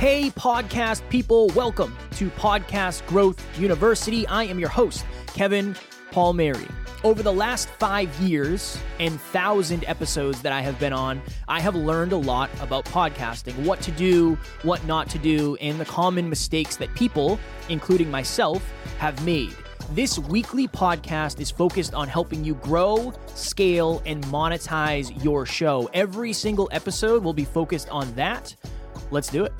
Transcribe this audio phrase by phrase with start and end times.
[0.00, 4.26] Hey, podcast people, welcome to Podcast Growth University.
[4.28, 5.76] I am your host, Kevin
[6.10, 6.66] Palmieri.
[7.04, 11.74] Over the last five years and thousand episodes that I have been on, I have
[11.74, 16.30] learned a lot about podcasting, what to do, what not to do, and the common
[16.30, 19.54] mistakes that people, including myself, have made.
[19.90, 25.90] This weekly podcast is focused on helping you grow, scale, and monetize your show.
[25.92, 28.56] Every single episode will be focused on that.
[29.10, 29.52] Let's do it.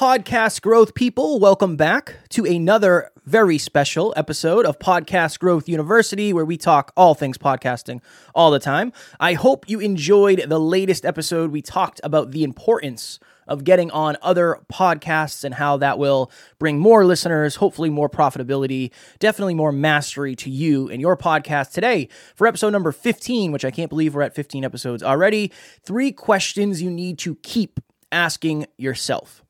[0.00, 6.46] Podcast growth people, welcome back to another very special episode of Podcast Growth University where
[6.46, 8.00] we talk all things podcasting
[8.34, 8.94] all the time.
[9.20, 11.50] I hope you enjoyed the latest episode.
[11.50, 16.78] We talked about the importance of getting on other podcasts and how that will bring
[16.78, 21.72] more listeners, hopefully more profitability, definitely more mastery to you and your podcast.
[21.72, 25.52] Today, for episode number 15, which I can't believe we're at 15 episodes already,
[25.82, 27.80] three questions you need to keep
[28.10, 29.42] asking yourself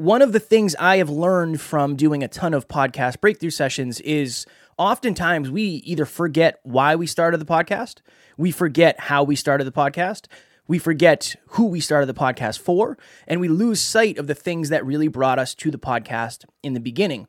[0.00, 4.00] one of the things I have learned from doing a ton of podcast breakthrough sessions
[4.00, 4.46] is
[4.78, 7.96] oftentimes we either forget why we started the podcast,
[8.38, 10.24] we forget how we started the podcast,
[10.66, 12.96] we forget who we started the podcast for,
[13.28, 16.72] and we lose sight of the things that really brought us to the podcast in
[16.72, 17.26] the beginning.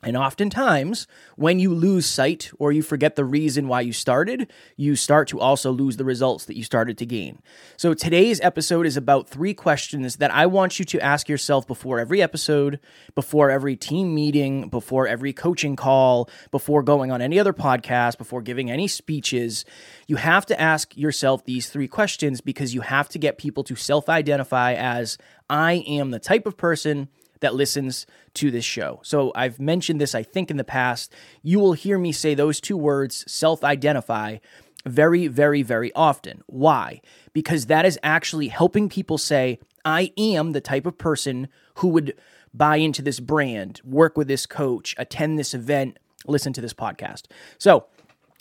[0.00, 4.94] And oftentimes, when you lose sight or you forget the reason why you started, you
[4.94, 7.42] start to also lose the results that you started to gain.
[7.76, 11.98] So, today's episode is about three questions that I want you to ask yourself before
[11.98, 12.78] every episode,
[13.16, 18.40] before every team meeting, before every coaching call, before going on any other podcast, before
[18.40, 19.64] giving any speeches.
[20.06, 23.74] You have to ask yourself these three questions because you have to get people to
[23.74, 25.18] self identify as
[25.50, 27.08] I am the type of person
[27.40, 29.00] that listens to this show.
[29.02, 31.12] So I've mentioned this, I think, in the past.
[31.42, 34.38] You will hear me say those two words, self identify,
[34.86, 36.42] very, very, very often.
[36.46, 37.00] Why?
[37.32, 42.14] Because that is actually helping people say, I am the type of person who would
[42.54, 47.24] buy into this brand, work with this coach, attend this event, listen to this podcast.
[47.58, 47.86] So,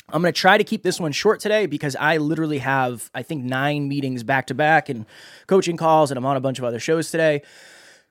[0.09, 3.24] I'm going to try to keep this one short today because I literally have, I
[3.24, 5.06] think, nine meetings back to back and
[5.47, 7.41] coaching calls, and I'm on a bunch of other shows today.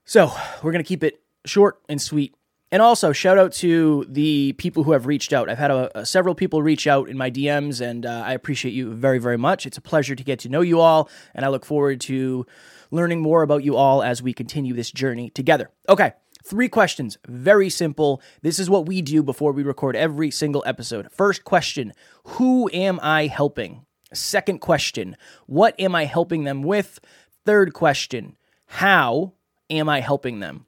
[0.09, 0.31] So
[0.63, 2.33] we're going to keep it short and sweet.
[2.71, 5.51] And also, shout out to the people who have reached out.
[5.51, 8.73] I've had a, a, several people reach out in my DMs, and uh, I appreciate
[8.73, 9.67] you very, very much.
[9.67, 12.47] It's a pleasure to get to know you all, and I look forward to
[12.93, 15.71] learning more about you all as we continue this journey together.
[15.89, 16.13] Okay,
[16.45, 17.19] three questions.
[17.27, 18.23] Very simple.
[18.43, 21.11] This is what we do before we record every single episode.
[21.11, 21.93] First question
[22.25, 23.87] Who am I helping?
[24.13, 27.01] Second question What am I helping them with?
[27.45, 28.37] Third question
[28.67, 29.33] How
[29.71, 30.67] am I helping them?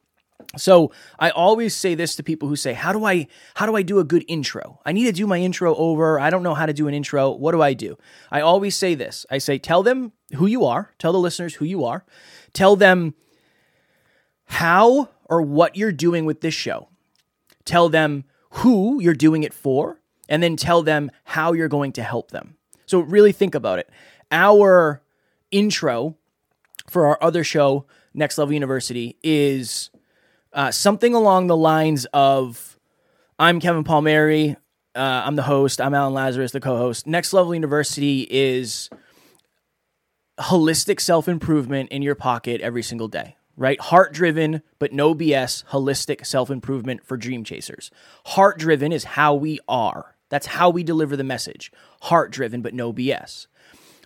[0.57, 3.27] So I always say this to people who say, "How do I
[3.57, 4.81] how do I do a good intro?
[4.87, 6.19] I need to do my intro over.
[6.19, 7.31] I don't know how to do an intro.
[7.31, 7.99] What do I do?"
[8.31, 9.27] I always say this.
[9.31, 10.95] I say, "Tell them who you are.
[10.99, 12.05] Tell the listeners who you are.
[12.55, 13.15] Tell them
[14.47, 16.89] how or what you're doing with this show.
[17.65, 22.03] Tell them who you're doing it for, and then tell them how you're going to
[22.03, 23.91] help them." So really think about it.
[24.31, 25.03] Our
[25.51, 26.17] intro
[26.89, 29.91] for our other show Next Level University is
[30.53, 32.79] uh, something along the lines of
[33.39, 34.57] I'm Kevin Palmieri.
[34.95, 35.81] Uh, I'm the host.
[35.81, 37.07] I'm Alan Lazarus, the co host.
[37.07, 38.91] Next Level University is
[40.39, 43.81] holistic self improvement in your pocket every single day, right?
[43.81, 47.91] Heart driven, but no BS, holistic self improvement for dream chasers.
[48.27, 50.17] Heart driven is how we are.
[50.31, 51.73] That's how we deliver the message.
[52.03, 53.47] Heart driven, but no BS.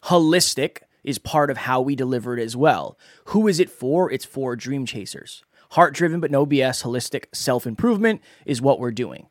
[0.04, 2.98] Holistic is part of how we deliver it as well.
[3.26, 4.10] Who is it for?
[4.10, 5.42] It's for dream chasers.
[5.70, 9.28] Heart driven, but no BS, holistic self improvement is what we're doing.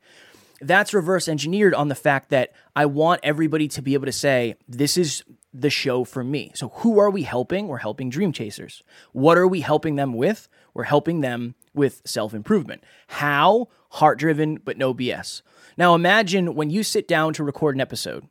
[0.60, 4.56] That's reverse engineered on the fact that I want everybody to be able to say,
[4.68, 5.24] this is
[5.54, 6.52] the show for me.
[6.56, 7.68] So, who are we helping?
[7.68, 8.84] We're helping dream chasers.
[9.12, 10.48] What are we helping them with?
[10.74, 12.84] We're helping them with self improvement.
[13.08, 13.70] How?
[13.96, 15.42] Heart driven, but no BS.
[15.78, 18.28] Now, imagine when you sit down to record an episode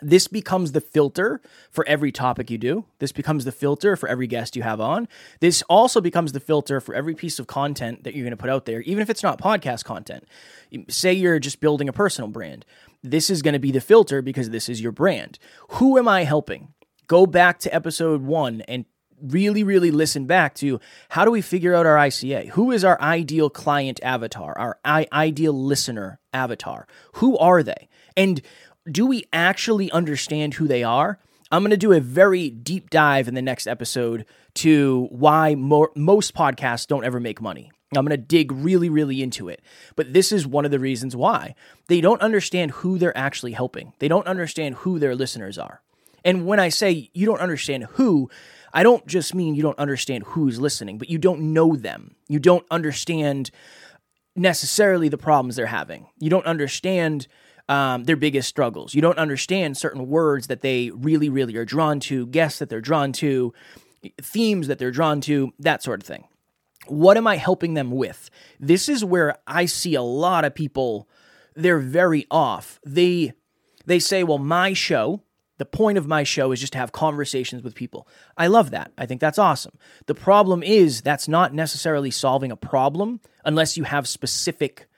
[0.00, 1.40] this becomes the filter
[1.70, 2.84] for every topic you do.
[2.98, 5.06] This becomes the filter for every guest you have on.
[5.40, 8.50] This also becomes the filter for every piece of content that you're going to put
[8.50, 10.24] out there, even if it's not podcast content.
[10.88, 12.64] Say you're just building a personal brand.
[13.02, 15.38] This is going to be the filter because this is your brand.
[15.70, 16.74] Who am I helping?
[17.06, 18.86] Go back to episode one and
[19.20, 20.80] really, really listen back to
[21.10, 22.48] how do we figure out our ICA?
[22.50, 26.86] Who is our ideal client avatar, our ideal listener avatar?
[27.14, 27.88] Who are they?
[28.16, 28.42] And
[28.90, 31.18] do we actually understand who they are?
[31.50, 34.24] I'm going to do a very deep dive in the next episode
[34.54, 37.70] to why mo- most podcasts don't ever make money.
[37.94, 39.60] I'm going to dig really, really into it.
[39.96, 41.54] But this is one of the reasons why.
[41.88, 45.82] They don't understand who they're actually helping, they don't understand who their listeners are.
[46.24, 48.30] And when I say you don't understand who,
[48.72, 52.14] I don't just mean you don't understand who's listening, but you don't know them.
[52.28, 53.50] You don't understand
[54.34, 56.06] necessarily the problems they're having.
[56.18, 57.26] You don't understand
[57.72, 58.94] um, their biggest struggles.
[58.94, 62.82] You don't understand certain words that they really, really are drawn to, guests that they're
[62.82, 63.54] drawn to,
[64.20, 66.24] themes that they're drawn to, that sort of thing.
[66.86, 68.28] What am I helping them with?
[68.60, 71.08] This is where I see a lot of people
[71.54, 72.78] they're very off.
[72.84, 73.32] They
[73.86, 75.22] they say, "Well, my show,
[75.58, 78.92] the point of my show is just to have conversations with people." I love that.
[78.98, 79.78] I think that's awesome.
[80.06, 84.88] The problem is that's not necessarily solving a problem unless you have specific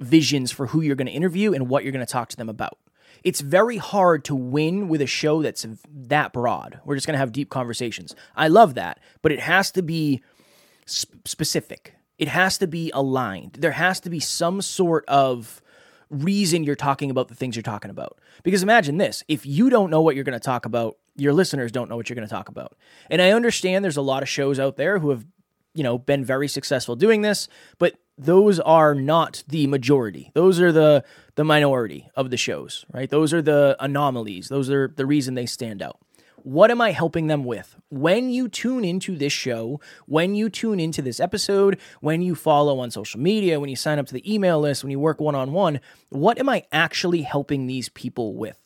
[0.00, 2.48] visions for who you're going to interview and what you're going to talk to them
[2.48, 2.78] about.
[3.22, 6.80] It's very hard to win with a show that's that broad.
[6.84, 8.14] We're just going to have deep conversations.
[8.34, 10.22] I love that, but it has to be
[10.88, 11.94] sp- specific.
[12.18, 13.54] It has to be aligned.
[13.54, 15.62] There has to be some sort of
[16.10, 18.18] reason you're talking about the things you're talking about.
[18.42, 21.72] Because imagine this if you don't know what you're going to talk about, your listeners
[21.72, 22.76] don't know what you're going to talk about.
[23.10, 25.26] And I understand there's a lot of shows out there who have,
[25.74, 27.48] you know, been very successful doing this,
[27.78, 30.30] but those are not the majority.
[30.34, 31.04] Those are the
[31.36, 33.08] the minority of the shows, right?
[33.08, 34.48] Those are the anomalies.
[34.48, 35.98] Those are the reason they stand out.
[36.42, 37.76] What am I helping them with?
[37.90, 42.78] When you tune into this show, when you tune into this episode, when you follow
[42.80, 45.34] on social media, when you sign up to the email list, when you work one
[45.34, 48.58] on one, what am I actually helping these people with?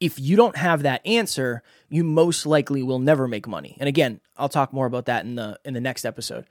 [0.00, 3.76] If you don't have that answer, you most likely will never make money.
[3.78, 6.46] And again, I'll talk more about that in the in the next episode.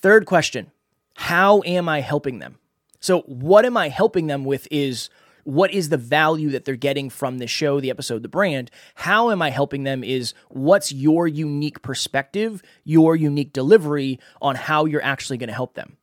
[0.00, 0.70] Third question,
[1.18, 2.60] how am I helping them?
[3.00, 5.10] So, what am I helping them with is
[5.42, 8.70] what is the value that they're getting from the show, the episode, the brand?
[8.94, 10.04] How am I helping them?
[10.04, 15.74] Is what's your unique perspective, your unique delivery on how you're actually going to help
[15.74, 15.96] them?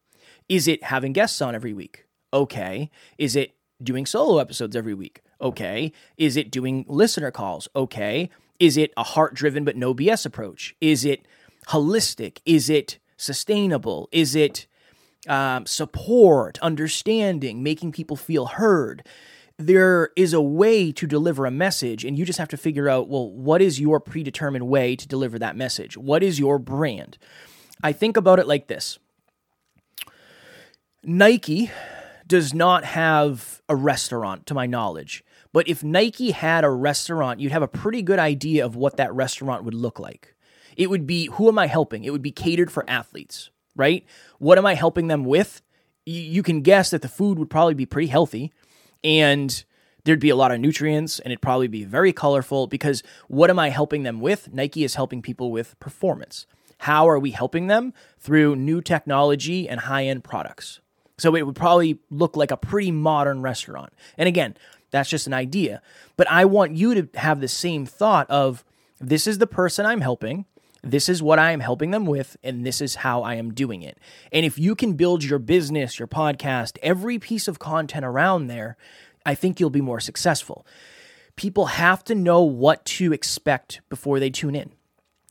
[0.49, 2.05] Is it having guests on every week?
[2.33, 2.91] Okay.
[3.17, 5.21] Is it doing solo episodes every week?
[5.39, 5.93] Okay.
[6.17, 7.69] Is it doing listener calls?
[7.73, 8.29] Okay.
[8.59, 10.75] Is it a heart driven but no BS approach?
[10.81, 11.25] Is it
[11.69, 12.39] holistic?
[12.45, 14.09] Is it sustainable?
[14.11, 14.67] Is it
[15.27, 19.07] um, support, understanding, making people feel heard?
[19.57, 23.07] there is a way to deliver a message, and you just have to figure out
[23.07, 25.97] well, what is your predetermined way to deliver that message?
[25.97, 27.17] What is your brand?
[27.81, 28.99] I think about it like this
[31.03, 31.71] Nike
[32.27, 35.23] does not have a restaurant, to my knowledge.
[35.53, 39.13] But if Nike had a restaurant, you'd have a pretty good idea of what that
[39.13, 40.35] restaurant would look like.
[40.75, 42.03] It would be who am I helping?
[42.03, 44.05] It would be catered for athletes, right?
[44.39, 45.61] What am I helping them with?
[46.05, 48.51] You can guess that the food would probably be pretty healthy
[49.03, 49.63] and
[50.03, 53.59] there'd be a lot of nutrients and it'd probably be very colorful because what am
[53.59, 54.53] I helping them with?
[54.53, 56.45] Nike is helping people with performance.
[56.79, 57.93] How are we helping them?
[58.19, 60.79] Through new technology and high end products.
[61.17, 63.93] So it would probably look like a pretty modern restaurant.
[64.17, 64.55] And again,
[64.91, 65.81] that's just an idea.
[66.17, 68.63] But I want you to have the same thought of
[68.99, 70.45] this is the person I'm helping.
[70.85, 73.81] This is what I am helping them with, and this is how I am doing
[73.81, 73.97] it.
[74.31, 78.77] And if you can build your business, your podcast, every piece of content around there,
[79.25, 80.63] I think you'll be more successful.
[81.35, 84.73] People have to know what to expect before they tune in.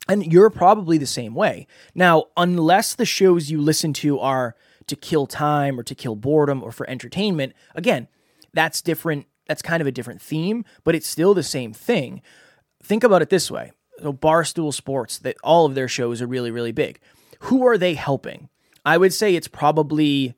[0.08, 1.68] And you're probably the same way.
[1.94, 4.56] Now, unless the shows you listen to are
[4.88, 8.08] to kill time or to kill boredom or for entertainment, again,
[8.52, 9.26] that's different.
[9.46, 12.22] That's kind of a different theme, but it's still the same thing.
[12.82, 13.70] Think about it this way
[14.00, 17.00] so Barstool Sports, that all of their shows are really, really big.
[17.40, 18.48] Who are they helping?
[18.84, 20.34] I would say it's probably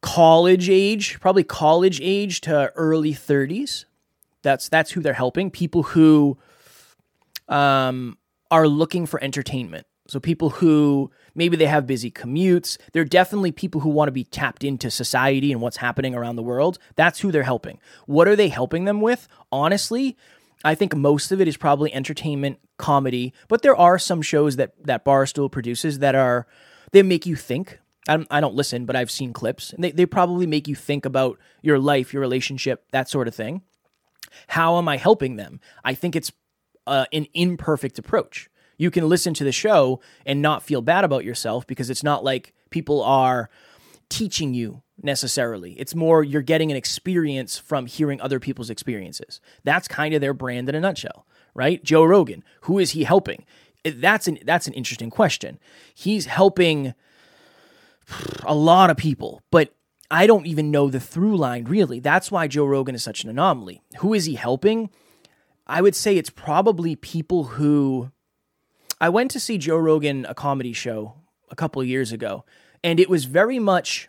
[0.00, 3.84] college age, probably college age to early 30s.
[4.42, 5.50] That's that's who they're helping.
[5.50, 6.36] People who
[7.48, 8.18] um,
[8.50, 9.86] are looking for entertainment.
[10.08, 12.76] So people who maybe they have busy commutes.
[12.92, 16.42] They're definitely people who want to be tapped into society and what's happening around the
[16.42, 16.78] world.
[16.96, 17.78] That's who they're helping.
[18.06, 19.28] What are they helping them with?
[19.50, 20.16] Honestly,
[20.64, 24.72] I think most of it is probably entertainment, comedy, but there are some shows that
[24.84, 26.46] that Barstool produces that are
[26.92, 27.78] they make you think.
[28.08, 31.04] I I don't listen, but I've seen clips, and they, they probably make you think
[31.04, 33.62] about your life, your relationship, that sort of thing.
[34.48, 35.60] How am I helping them?
[35.84, 36.32] I think it's
[36.86, 38.48] uh, an imperfect approach.
[38.78, 42.24] You can listen to the show and not feel bad about yourself because it's not
[42.24, 43.50] like people are
[44.08, 45.72] teaching you necessarily.
[45.72, 49.40] It's more you're getting an experience from hearing other people's experiences.
[49.64, 51.82] That's kind of their brand in a nutshell, right?
[51.82, 53.44] Joe Rogan, who is he helping?
[53.84, 55.58] That's an that's an interesting question.
[55.94, 56.94] He's helping
[58.44, 59.74] a lot of people, but
[60.10, 61.98] I don't even know the through line really.
[61.98, 63.82] That's why Joe Rogan is such an anomaly.
[63.98, 64.90] Who is he helping?
[65.66, 68.10] I would say it's probably people who
[69.00, 71.14] I went to see Joe Rogan a comedy show
[71.50, 72.44] a couple years ago,
[72.84, 74.08] and it was very much.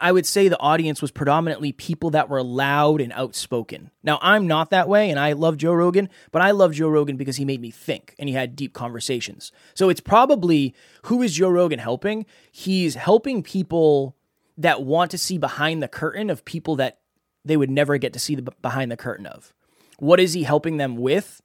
[0.00, 3.90] I would say the audience was predominantly people that were loud and outspoken.
[4.02, 7.16] Now, I'm not that way, and I love Joe Rogan, but I love Joe Rogan
[7.16, 9.52] because he made me think and he had deep conversations.
[9.74, 12.26] So it's probably who is Joe Rogan helping?
[12.52, 14.16] He's helping people
[14.58, 16.98] that want to see behind the curtain of people that
[17.44, 19.54] they would never get to see the behind the curtain of.
[19.98, 21.40] What is he helping them with?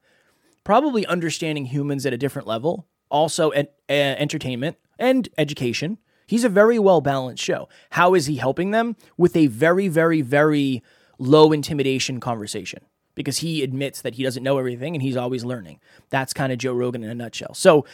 [0.63, 5.99] Probably understanding humans at a different level, also at, uh, entertainment and education.
[6.25, 7.69] He's a very well balanced show.
[7.91, 8.95] How is he helping them?
[9.17, 10.83] With a very, very, very
[11.17, 12.83] low intimidation conversation
[13.15, 15.79] because he admits that he doesn't know everything and he's always learning.
[16.09, 17.53] That's kind of Joe Rogan in a nutshell.
[17.53, 17.85] So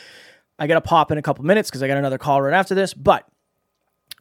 [0.57, 2.75] I got to pop in a couple minutes because I got another call right after
[2.75, 2.93] this.
[2.93, 3.27] But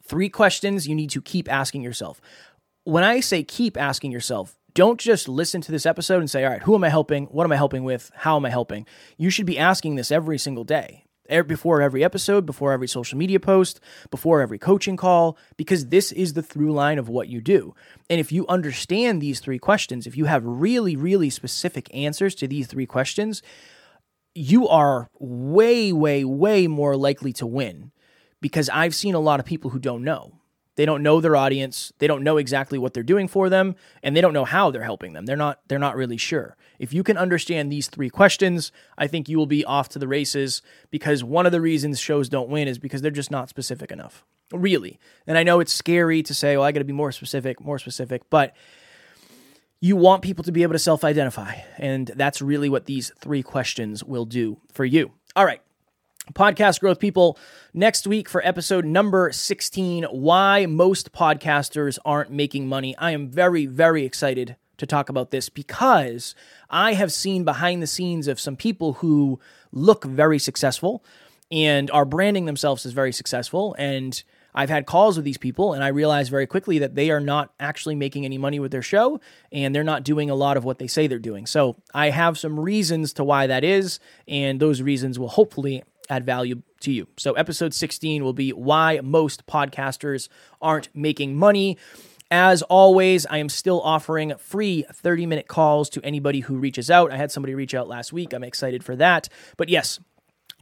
[0.03, 2.21] three questions you need to keep asking yourself.
[2.83, 6.51] When I say keep asking yourself, don't just listen to this episode and say, all
[6.51, 7.25] right, who am I helping?
[7.25, 8.11] What am I helping with?
[8.15, 8.85] How am I helping?
[9.17, 11.05] You should be asking this every single day,
[11.47, 16.33] before every episode, before every social media post, before every coaching call, because this is
[16.33, 17.73] the through line of what you do.
[18.09, 22.47] And if you understand these three questions, if you have really, really specific answers to
[22.47, 23.41] these three questions,
[24.35, 27.91] you are way, way, way more likely to win
[28.41, 30.40] because I've seen a lot of people who don't know.
[30.75, 31.91] They don't know their audience.
[31.99, 34.83] They don't know exactly what they're doing for them, and they don't know how they're
[34.83, 35.25] helping them.
[35.25, 36.55] They're not they're not really sure.
[36.79, 40.07] If you can understand these three questions, I think you will be off to the
[40.07, 43.91] races because one of the reasons shows don't win is because they're just not specific
[43.91, 44.23] enough.
[44.51, 44.99] Really.
[45.27, 47.79] And I know it's scary to say, "Well, I got to be more specific, more
[47.79, 48.55] specific," but
[49.81, 54.03] you want people to be able to self-identify, and that's really what these three questions
[54.03, 55.11] will do for you.
[55.35, 55.61] All right
[56.33, 57.37] podcast growth people
[57.73, 63.65] next week for episode number 16 why most podcasters aren't making money i am very
[63.65, 66.33] very excited to talk about this because
[66.69, 69.39] i have seen behind the scenes of some people who
[69.71, 71.03] look very successful
[71.51, 74.23] and are branding themselves as very successful and
[74.53, 77.53] I've had calls with these people and I realized very quickly that they are not
[77.59, 79.19] actually making any money with their show
[79.51, 81.45] and they're not doing a lot of what they say they're doing.
[81.45, 86.25] So I have some reasons to why that is, and those reasons will hopefully add
[86.25, 87.07] value to you.
[87.17, 90.27] So, episode 16 will be why most podcasters
[90.61, 91.77] aren't making money.
[92.29, 97.11] As always, I am still offering free 30 minute calls to anybody who reaches out.
[97.11, 98.33] I had somebody reach out last week.
[98.33, 99.27] I'm excited for that.
[99.57, 99.99] But yes,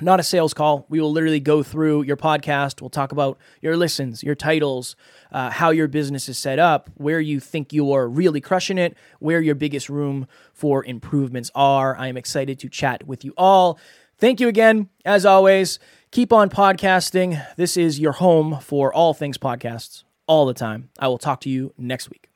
[0.01, 0.85] not a sales call.
[0.89, 2.81] We will literally go through your podcast.
[2.81, 4.95] We'll talk about your listens, your titles,
[5.31, 8.97] uh, how your business is set up, where you think you are really crushing it,
[9.19, 11.95] where your biggest room for improvements are.
[11.97, 13.77] I am excited to chat with you all.
[14.19, 14.89] Thank you again.
[15.05, 15.79] As always,
[16.11, 17.43] keep on podcasting.
[17.55, 20.89] This is your home for all things podcasts all the time.
[20.99, 22.28] I will talk to you next week.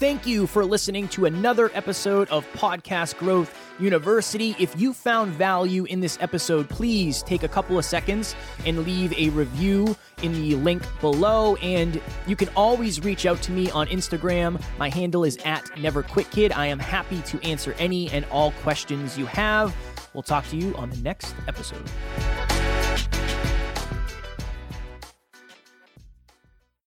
[0.00, 4.56] Thank you for listening to another episode of Podcast Growth University.
[4.58, 9.12] If you found value in this episode, please take a couple of seconds and leave
[9.12, 11.56] a review in the link below.
[11.56, 14.58] And you can always reach out to me on Instagram.
[14.78, 16.56] My handle is at NeverQuitKid.
[16.56, 19.76] I am happy to answer any and all questions you have.
[20.14, 21.84] We'll talk to you on the next episode.